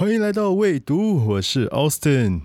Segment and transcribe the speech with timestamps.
[0.00, 2.40] 欢迎来到未读，我是 Austin。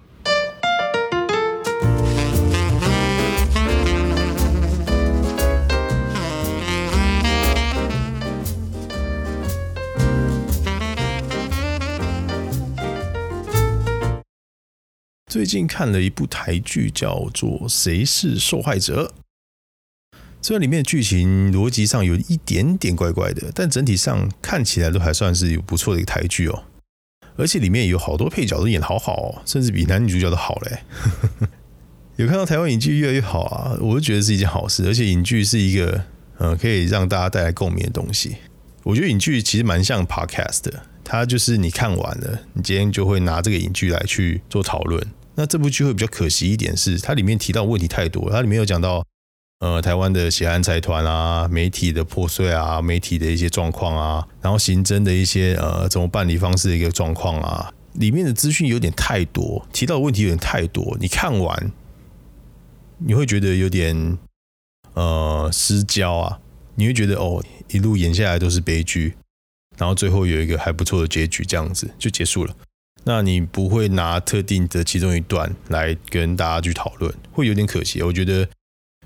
[15.27, 19.13] 最近看了一部台剧，叫做《谁是受害者》。
[20.41, 26.65] 虽然里面的剧情逻辑上有一点点怪怪的，但整体上看起来都还算是有不错的一个台剧哦。
[27.37, 30.79] 而且里面有好多配角都演好好哦，甚至比男女主角都好嘞。
[32.17, 34.85] 有看到台湾影剧越来越好啊，我就觉得是一件好事。
[34.87, 36.01] 而且影剧是一个
[36.37, 38.37] 呃可以让大家带来共鸣的东西。
[38.83, 45.05] 我觉得影剧其实蛮像 podcast 的，它就是你看完了，你今天就会拿这个影剧来去做讨论。
[45.35, 49.05] 那这部剧会比较可惜一点是，它里面提到问题太多，它里面有讲到
[49.65, 61.71] 呃台湾的血案财团啊，媒体的破碎啊，媒体的一些状况啊，然后刑侦的一些呃怎么办理方式的一个状况啊，里面的资讯有点太多，提到的问题有点太多，你看完
[62.99, 64.19] 你会觉得有点
[64.93, 66.39] 呃失焦啊，
[66.75, 69.15] 你会觉得哦一路演下来都是悲剧，
[69.79, 72.55] 然后最后有一个还不错的结局，这样子就结束了。
[73.03, 78.03] 那你不会拿特定的其中一段来跟大家去讨论，会有点可惜。
[78.03, 78.47] 我觉得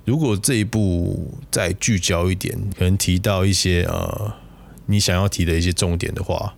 [0.09, 4.33] 如果这一步再聚焦一点，可能提到一些呃
[4.87, 6.55] 你想要提的一些重点的话，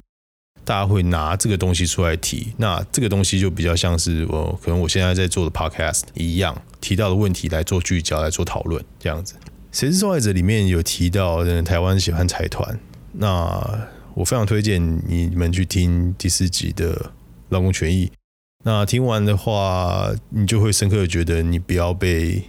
[0.63, 2.53] 大家会拿这个东西出来提。
[2.55, 9.35] 那这个东西就比较像是我可能我现在在做的 podcast 一样，提到的问题来做聚焦来做讨论这样子。
[9.73, 12.80] 谁是受害者里面有提到台湾喜欢财团，
[13.11, 17.11] 那我非常推荐你们去听第四集的。
[17.49, 18.09] 劳工权益，
[18.63, 22.41] 那听完的话，你就会深刻的觉得，你不要被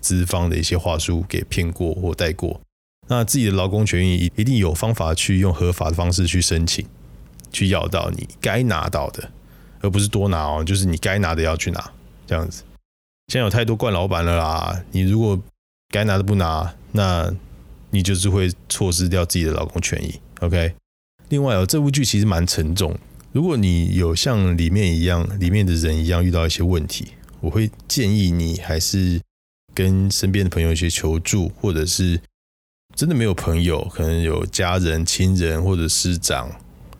[0.00, 2.60] 资方的一些话术给骗过或带过。
[3.08, 6.86] 那自己的劳工权益一定有方法去用合法的方式去申请，
[7.52, 9.30] 去要到你该拿到的，
[9.80, 11.92] 而不是多拿哦，就是你该拿的要去拿，
[12.26, 12.62] 这样子。
[13.28, 15.40] 现在有太多惯老板了啦，你如果
[15.88, 17.32] 该拿的不拿，那
[17.90, 20.14] 你就是会错失掉自己的劳工权益。
[20.40, 20.72] OK，
[21.28, 22.96] 另外哦，这部剧其实蛮沉重。
[23.32, 27.08] 如果你有像里面一样，里面的人一样遇到一些问题，
[27.40, 29.20] 我会建议你还是
[29.74, 32.20] 跟身边的朋友一些求助，或者是
[32.94, 36.50] 真的没有朋友，可能有家人、亲人或者师长。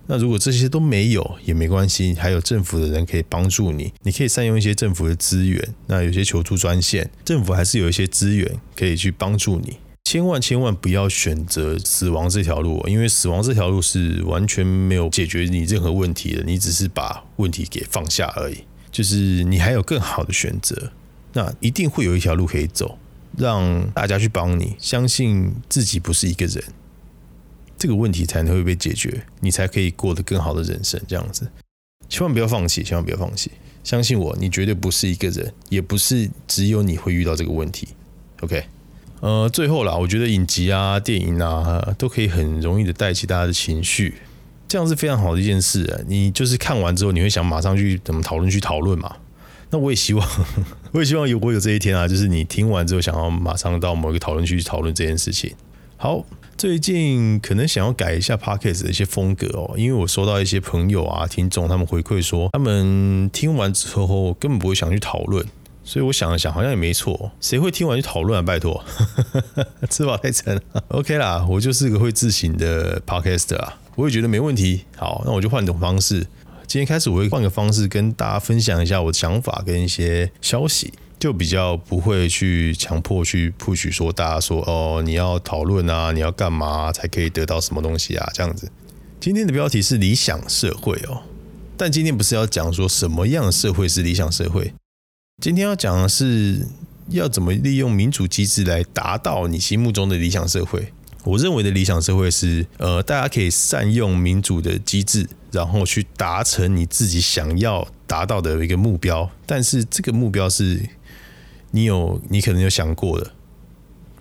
[0.07, 5.75] 那如果这些都没有也没关系，还有政府的人可以帮助你，你可以善用一些政府的资源。
[5.87, 9.77] 那有些求助专线，政府还是有一些资源可以去帮助你。
[10.03, 18.65] 千万千万不要选择死亡这条路，因为死亡这条路是完全没有解决你任何问题的，你只是把问题给放下而已。
[18.91, 20.91] 就是你还有更好的选择，
[21.33, 22.99] 那一定会有一条路可以走，
[23.37, 26.65] 让大家去帮你，相信自己不是一个人，
[27.79, 31.01] 这个问题才能会被解决，你才可以过得更好的人生。
[31.07, 31.51] 这样子，
[32.09, 33.51] 千万不要放弃，千万不要放弃，
[33.85, 37.89] 相信我，你绝对不是一个人，也不是只有你会遇到这个问题。
[38.41, 38.65] OK。
[39.21, 44.15] 呃，最后啦，我觉得影集啊、电影啊，都可以很容易的带起大家的情绪，
[44.67, 46.01] 这样是非常好的一件事啊。
[46.09, 49.15] 你就是看完之后，你会想马上去怎么讨论、去讨论嘛？
[49.71, 50.29] 那我也希望，
[50.93, 55.53] 我也希望有我有这一天啊，就是你听完之后，想要马上到某一个讨论区去讨论这件事情。
[55.97, 56.25] 好，
[56.57, 65.45] 最近可能想要改一下 podcast 的一些风格哦，因为我收到一些朋友啊、听众他们回馈说，他们听完之后根本不会想去讨论。
[65.83, 67.33] 所以我想了想，好像也没错。
[67.41, 68.43] 谁会听完就讨论啊？
[68.43, 68.85] 拜托，
[69.89, 70.63] 吃饱太撑了。
[70.89, 74.85] OK 啦，我就是个会自省的 Podcaster 啊，我也觉得没问题。
[74.97, 76.25] 好，那我就换种方式。
[76.71, 88.31] 今天开始我会换个方式跟大家分享一下我的想法跟一些消息，就比较不会去强迫去 push 说大家说哦，你要讨论啊，你要干嘛才可以得到什么东西啊？
[88.33, 88.71] 这样子。
[89.19, 91.25] 今天的标题是理想社会哦，
[91.77, 94.73] 但今天不是要讲说什么样的社会是理想社会。
[95.43, 96.69] 今天要讲的是
[97.09, 100.93] 要怎么利用民主机制来达到你心目中的理想社会。
[101.25, 109.31] 我认为的理想社会是，呃，大家可以善用民主的机制，然后去达成你自己想要达到的一个目标。
[109.47, 110.81] 但是这个目标是
[111.73, 113.33] 你有，你可能有想过的，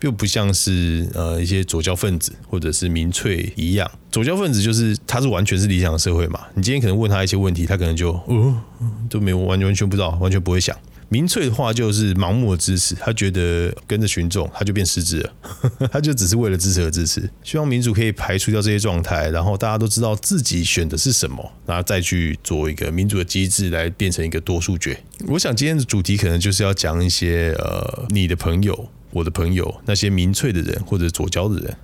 [0.01, 3.89] 又不像是呃一些左交分子或者是民粹一样。
[4.11, 6.41] 左交分子就是他是完全是理想社会嘛。
[6.55, 8.61] 你今天可能问他一些问题，他可能就哦
[9.09, 10.75] 都没有完完全不知道，完全不会想。
[11.09, 15.33] 民粹的话就是盲目的支持，他觉得跟着群众他就变失智了，
[15.91, 17.27] 他就只是为了支持而支持。
[17.43, 25.03] 希望民主可以排除掉这些状态，然后大家都知道自己选的是什么，然后再去做一个民主的机制来变成一个多数决。
[25.27, 31.77] 我想今天的主题可能就是要讲一些呃，你的朋友、我的朋友，那些民粹的人或者左交的人。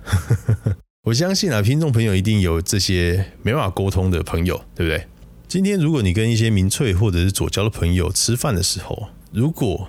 [1.02, 5.06] 我相信啊，听众朋友一定有这些没办法沟通的朋友，对不对？
[5.48, 9.88] 今天如果你跟一些民粹或者是左交的朋友吃饭的时候，如果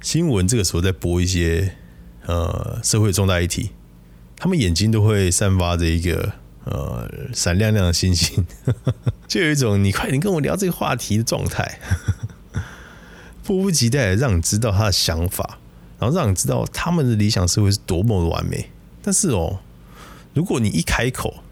[0.00, 1.76] 新闻这个时候在播一些
[2.26, 3.70] 呃社会重大议题，
[4.36, 6.32] 他们眼睛都会散发着一个
[6.64, 8.46] 呃闪亮亮的星星，
[9.26, 11.78] 就有一种你快点跟我聊这个话题的状态，
[13.42, 15.58] 迫不及待的让你知道他的想法，
[15.98, 18.70] 然后让你知道他们的理想社会是多么的完美。
[19.02, 19.60] 但是哦，
[20.34, 21.42] 如果你一开口，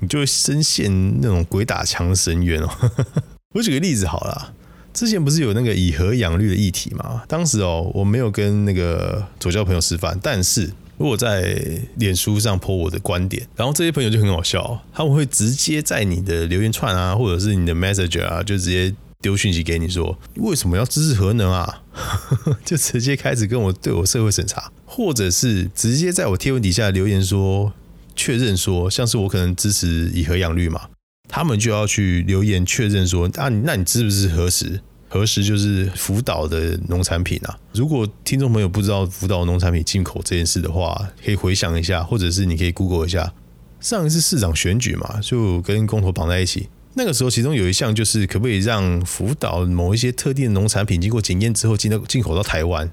[0.00, 2.68] 你就会深陷那种鬼打墙的深渊哦。
[3.54, 4.54] 我举个例子好了。
[4.92, 7.22] 之前不是有那个以和养绿的议题嘛？
[7.28, 11.58] 当时哦，我没有跟那个左教朋友吃饭，但是如果在
[11.96, 21.82] 脸书上泼我的观点，然后这些朋友就很好笑，他们会直接在你的留言串啊，或者是你的 Messenger 啊，就直接丢讯息给你说，为什么要支持核能啊？
[22.64, 27.72] 就直接开始跟我对我社会审查，或者是直接在我贴文底下留言说，
[28.16, 30.88] 确认说，像是我可能支持以和养绿嘛。
[31.30, 34.80] 他们就要去留言确认说啊，那你知不支持核实？
[35.08, 37.58] 核实就是福岛的农产品啊。
[37.72, 43.32] 如果听众朋友不知道福岛农产品进口这件事的话，可以回想一下，或者是你可以 Google 一下
[43.80, 46.68] 上一次市长选举嘛，就跟公投绑在一起。
[46.94, 52.90] 那个时候，其中有一项就是可不可以让福岛某一些特定的农产品经过检验之后进到进口到台湾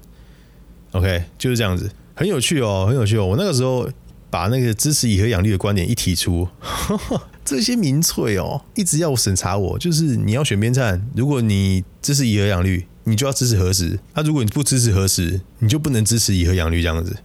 [0.92, 3.26] ？OK，就是这样子，很有趣哦，很有趣哦。
[3.26, 3.88] 我那个时候
[4.30, 6.48] 把那个支持以和养绿的观点一提出。
[7.44, 17.16] 这些民粹哦，一直要审查我，就是你要选边站，如果你支持以和养绿，你就要支持核实；那如果你不支持核实，你就不能支持以和养绿这样子。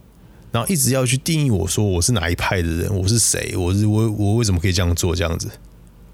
[0.50, 5.50] 然后一直要去定义我说我是哪一派的人，我是谁，我是我我为什么可以这样做这样子？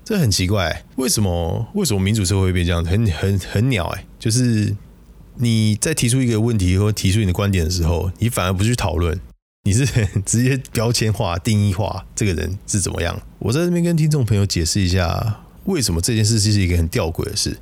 [0.04, 2.90] 这很奇怪，为什么为什么民主社会会变这样子？
[2.90, 4.74] 很很很鸟哎，就是
[5.36, 9.20] 你在提出一个问题或提出你的观点的时候，你反而不去讨论。
[9.64, 9.84] 你是
[10.24, 13.20] 直接标签化、定义化这个人是怎么样？
[13.38, 17.58] 我在这边跟听众朋友解释一下，为什么这件事是一个很吊诡的事。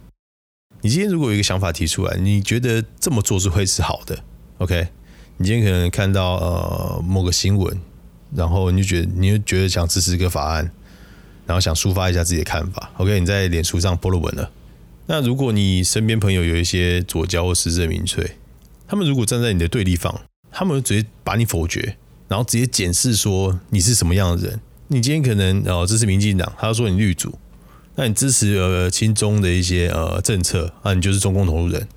[0.81, 4.23] 你今天如果有一个想法提出来，你觉得这么做是会是好的
[4.59, 4.89] ？OK？
[5.39, 7.81] 你今天可能看到呃某个新闻，
[8.33, 10.71] 然后你就觉得你就觉得想支持一个法案，
[11.47, 12.93] 然后想抒发一下自己的看法。
[12.99, 13.19] OK？
[13.19, 14.53] 你在脸书上播了文了。
[15.07, 18.37] 那如果你身边朋友有一些左交或实质民粹，
[18.87, 20.23] 他们如果站在你的对立方，
[20.59, 21.97] 他们直接把你否决，
[22.27, 24.61] 然后直接检视说你是什么样的人。
[24.89, 27.33] 你今天可能呃支持民进党，他说你绿主，
[27.95, 31.89] 那你支持呃亲中的一些呃政策啊，你就是中共投入人。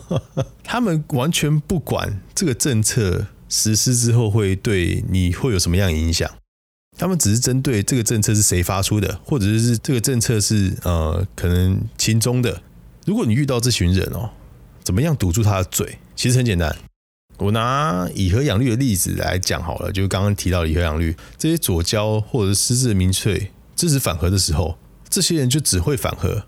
[0.62, 6.30] 他们完全不管这个政策实施之后会对你会有什么样影响，
[6.98, 12.60] 他们只是针对这个政策是谁发出的，或者是这个政策是呃可能亲中的。
[13.06, 14.28] 如果你遇到这群人哦，
[14.84, 15.96] 怎么样堵住他的嘴？
[16.14, 16.76] 其实很简单。
[17.42, 24.78] 我拿以和养绿的例子来讲好了，就刚刚提到以和养绿，这些左交或者私自民粹支持反核的时候，
[25.08, 26.44] 这些人就只会反核，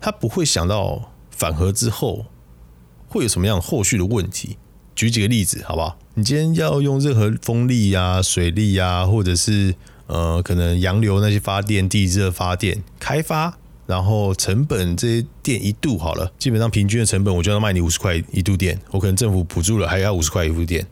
[0.00, 2.26] 他不会想到反核之后
[3.08, 4.56] 会有什么样后续的问题。
[4.94, 5.98] 举几个例子好不好？
[6.14, 9.74] 你今天要用任何风力啊、水力啊，或者是
[10.06, 13.58] 呃可能洋流那些发电、地热发电开发。
[13.86, 20.86] 然后成本这些电一度好了，基本上平均的成本我就要卖你五十块一度电，我可能政府补助了还要五十块一度电，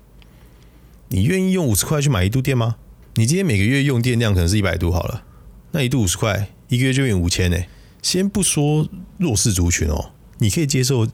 [1.08, 2.76] 你愿意用五十块去买一度电吗？
[3.16, 5.24] 你今天每个月用电量可能是一百度好了，
[5.72, 7.58] 那一度五十块，一个月就用五千呢。
[8.00, 8.88] 先不说
[9.18, 11.06] 弱势族群哦，你可以接受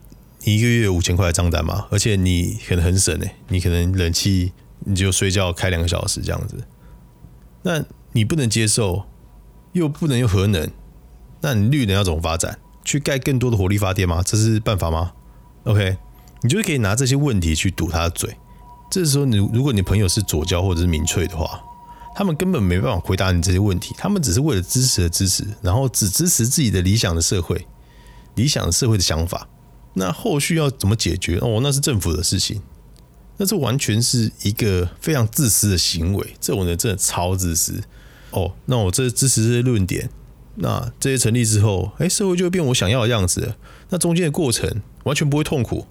[0.43, 1.87] 你一个月五千块的账单吗？
[1.89, 6.63] 而且你可能很省呢，你可能冷气你就睡觉开两个小时这样子，
[7.63, 9.03] 那你不能接受，
[9.73, 10.69] 又不能用核能。
[11.41, 12.59] 那你绿能要怎么发展？
[12.83, 14.23] 去盖更多的火力发电吗？
[14.25, 15.11] 这是办法吗
[15.65, 15.97] ？OK，
[16.41, 18.35] 你就可以拿这些问题去堵他的嘴。
[18.89, 21.61] 这时候，你如果你朋友是左交或者是民粹的话，
[22.15, 23.93] 他们根本没办法回答你这些问题。
[23.97, 27.67] 他们只是为了支持而支持，然后只支持自己的理想的社会、
[28.35, 29.47] 理想的社会的想法。
[29.93, 31.37] 那后续要怎么解决？
[31.37, 32.61] 哦，那是政府的事情。
[33.37, 36.35] 那这完全是一个非常自私的行为。
[36.39, 37.81] 这种人真的超自私。
[38.31, 40.09] 哦，那我这支持这些论点。
[40.55, 43.55] 那这些成立之后，哎，社会就会变我想要的样子。
[43.89, 45.87] 那中间的过程完全不会痛苦。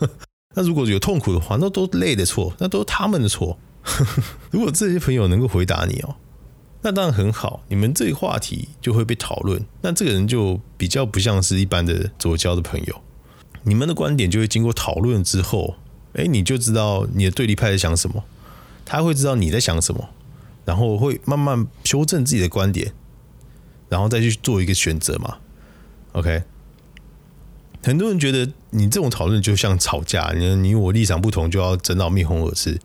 [0.56, 3.58] 那如果有痛苦的话，那都累的错，那都是他们的错。
[4.52, 6.14] 如果这些朋友能够回答你哦，
[6.82, 9.64] 那当然很好，你们这个话题就会被讨论。
[9.82, 13.00] 那这个人就比较不像是一般的左交的朋友，
[13.64, 15.74] 你们的观点就会经过讨论之后，
[16.12, 18.22] 哎，你就知道你的对立派在想什么，
[18.84, 20.08] 他会知道你在想什么，
[20.64, 22.92] 然后会慢慢修正自己的观点。
[23.88, 25.36] 然后再去做一个选择嘛
[26.12, 26.42] ，OK？
[27.82, 32.78] 很多人觉得你这种讨论就像吵架，你你我立场不同就要争到面红耳赤。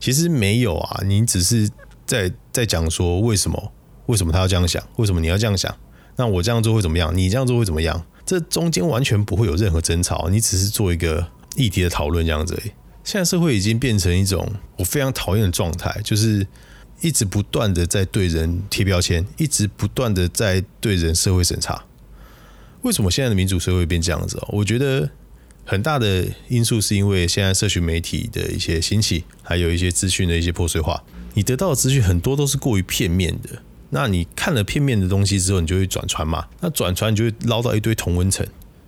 [0.00, 1.70] 其实没有啊，你只是
[2.04, 3.72] 在在讲说为什么
[4.06, 5.74] 为什么他要这样想，为什么你要这样想？
[6.16, 7.16] 那我这样做会怎么样？
[7.16, 8.04] 你这样做会怎么样？
[8.26, 11.26] 这中间完全不会有任何争吵，你只是做一个
[11.56, 12.60] 议题的讨论这样子。
[13.04, 16.46] 现在社会已经变成一种我非常讨厌的状态，就是
[17.00, 21.84] 一直不断的在对人贴标签，一直不断的在对人社会审查。
[22.82, 24.38] 为什么现在的民主社会变这样子？
[24.48, 25.10] 我觉得
[25.64, 31.02] 很大的因素是因为现在社群媒体的一些兴起，还有一些资讯的一些破碎化。
[31.34, 33.62] 你得到的资讯很多都是过于片面的。
[33.90, 36.46] 那你看了片面的东西之后，你就会转传嘛？
[36.60, 38.46] 那转传你就会捞到一堆同温层，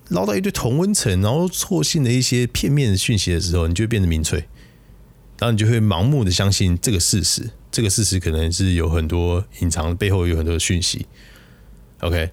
[0.08, 4.40] 捞到一堆同温层，然后错信的一些片面的讯息的时候，你就会变得民粹，
[5.38, 7.50] 然后你就会盲目的相信这个事实。
[7.76, 11.04] 这个事实可能是有很多隐藏背后有很多的讯息。
[12.00, 12.30] OK。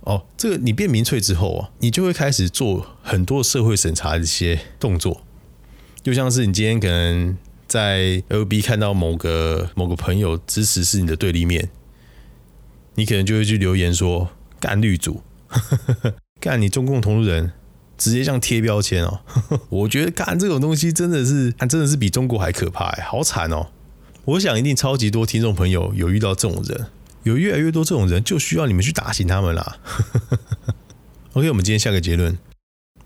[0.00, 5.22] 哦，这个你变民粹之后啊，你就会开始做很多社会审查的一些动作，
[6.02, 7.38] 就像是你今天可能
[7.68, 11.70] 在 L B 看到某个某个朋友支持是你的对立面，
[12.96, 15.22] 你可能就会去留言说干绿组，
[16.40, 17.52] 干你中共同路人，
[17.96, 19.20] 直接这样贴标签哦。
[19.68, 23.68] 我觉得干这种东西真的是，真的是比中国还可怕哎，好惨哦。
[24.28, 26.86] 我想一定超级多听众朋友有遇到这种人。
[27.22, 29.78] 有越来越多这种人，就需要你们去打醒他们啦。
[31.32, 32.38] OK，我们今天下个结论：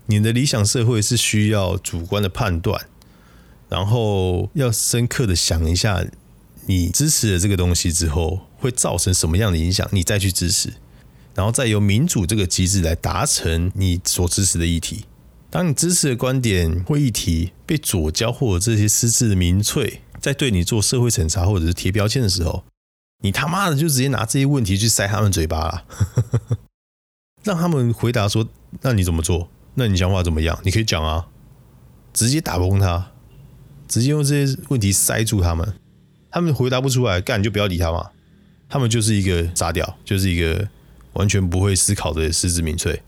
[0.07, 2.87] 你的理想社会是需要主观的判断，
[3.69, 6.05] 然后要深刻的想一下，
[6.65, 10.73] 你支持了这个东西之后会造成什么样的影响，你再去支持，
[11.33, 15.05] 然后再由民主这个机制来达成你所支持的议题。
[15.49, 22.63] 当你支持的观点或议题被左交或者这些私自的民粹在对你做社会审查或者是贴标签的时候，
[23.21, 25.83] 你他妈的就直接拿这些问题去塞他们嘴巴了，
[27.43, 28.47] 让他们回答说
[28.83, 29.49] ：“那你怎么做？
[29.73, 30.57] 那你想法怎么样？
[30.63, 31.27] 你可以讲啊，
[32.13, 33.11] 直接打崩他，
[33.85, 35.73] 直接用这些问题塞住他们。
[36.31, 38.11] 他们回答不出来，干就不要理他嘛。
[38.69, 40.69] 他们就是一个傻屌，就是一个
[41.15, 43.01] 完全不会思考的实质民粹。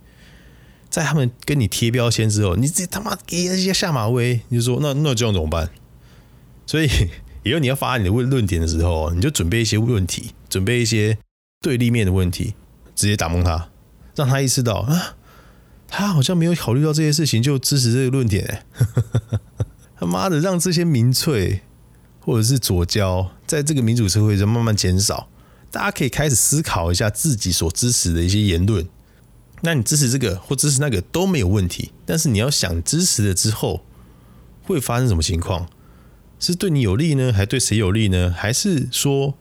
[0.90, 5.70] 在他们跟你贴标签之后，你这他妈给人家下马威，你就说那那这样怎么办？
[6.66, 6.90] 所以。
[7.46, 11.16] 以后你要发你的论论点的时候，你就准备一些问题，准备一些
[11.62, 12.56] 对立面的问题，
[12.96, 13.70] 直接打蒙他，
[14.16, 15.16] 让他意识到啊，
[15.88, 18.66] 他好像没有考虑到这些事情就支持这个论点。
[19.96, 21.62] 他妈的，让这些民粹
[22.20, 25.30] 或者是左交在这个民主社会中慢慢减少，
[25.70, 28.84] 大家可以开始思考一下自己所支持的一些言论。
[29.62, 33.86] 那你支持这个或支持那个都没有问题，但是你要想支持了之后
[34.64, 35.70] 会发生什么情况。
[36.40, 38.34] 是对你有利呢，还对谁有利呢？
[38.38, 39.36] 还是说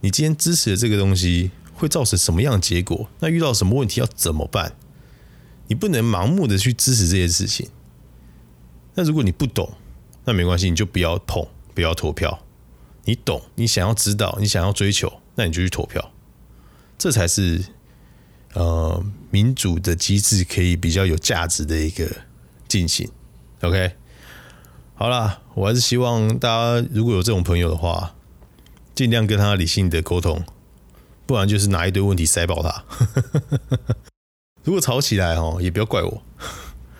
[0.00, 3.08] 你今天支持的这个东西会造成什么样的结果？
[3.20, 4.74] 那遇到什么问题要怎么办？
[5.68, 7.68] 你不能盲目的去支持这些事情。
[8.94, 9.72] 那如果你不懂，
[10.24, 12.44] 那没关系，你就不要碰，不要投票。
[13.04, 16.12] 你懂，你想要知道，你想要追求，那你就去投票。
[16.98, 17.64] 这才是
[18.54, 22.10] 呃民主的机制可以比较有价值的一个
[22.66, 23.08] 进行。
[23.60, 23.92] OK。
[25.00, 28.14] 好啦，我还是希望大家如果有这种朋友的话，
[28.94, 30.44] 尽量跟他理性的沟通，
[31.24, 32.84] 不然就是拿一堆问题塞爆他。
[34.62, 36.22] 如果吵起来哦，也不要怪我。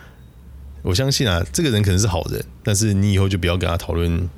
[0.80, 4.30] 我相信啊，这个人可能是好人，但是你以后就不要跟他讨论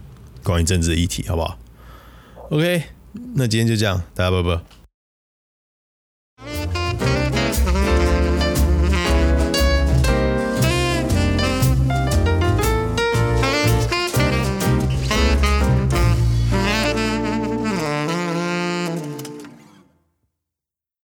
[0.43, 1.57] 关于政治的议题，好不好
[2.51, 2.83] ？OK，
[3.37, 4.82] 那今天就这样，大家拜拜。